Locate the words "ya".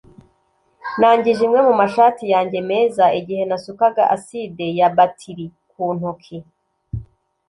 4.79-4.87